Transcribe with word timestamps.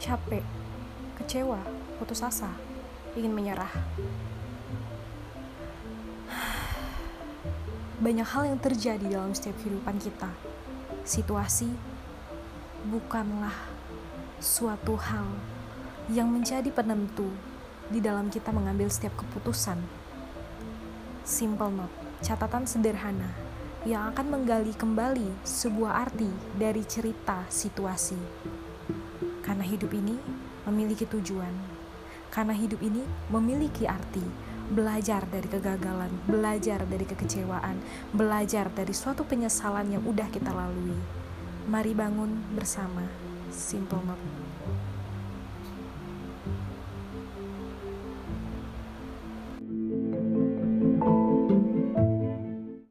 capek, 0.00 0.40
kecewa, 1.20 1.60
putus 2.00 2.24
asa, 2.24 2.48
ingin 3.12 3.36
menyerah. 3.36 3.68
Banyak 8.00 8.24
hal 8.24 8.48
yang 8.48 8.56
terjadi 8.56 9.04
dalam 9.04 9.36
setiap 9.36 9.60
kehidupan 9.60 10.00
kita. 10.00 10.32
Situasi 11.04 11.68
bukanlah 12.88 13.52
suatu 14.40 14.96
hal 14.96 15.28
yang 16.08 16.32
menjadi 16.32 16.72
penentu 16.72 17.28
di 17.92 18.00
dalam 18.00 18.32
kita 18.32 18.56
mengambil 18.56 18.88
setiap 18.88 19.12
keputusan. 19.20 19.76
Simple 21.28 21.76
note, 21.76 21.92
catatan 22.24 22.64
sederhana 22.64 23.36
yang 23.84 24.08
akan 24.16 24.32
menggali 24.32 24.72
kembali 24.72 25.44
sebuah 25.44 26.08
arti 26.08 26.32
dari 26.56 26.88
cerita 26.88 27.44
situasi. 27.52 28.49
Karena 29.40 29.64
hidup 29.64 29.90
ini 29.96 30.16
memiliki 30.68 31.08
tujuan, 31.08 31.52
karena 32.30 32.54
hidup 32.54 32.78
ini 32.80 33.02
memiliki 33.28 33.88
arti. 33.88 34.22
Belajar 34.70 35.26
dari 35.26 35.50
kegagalan, 35.50 36.14
belajar 36.30 36.86
dari 36.86 37.02
kekecewaan, 37.02 37.82
belajar 38.14 38.70
dari 38.70 38.94
suatu 38.94 39.26
penyesalan 39.26 39.98
yang 39.98 40.06
udah 40.06 40.30
kita 40.30 40.54
lalui. 40.54 40.94
Mari 41.66 41.90
bangun 41.90 42.54
bersama. 42.54 43.02
Simple 43.50 43.98
Note. 44.06 44.22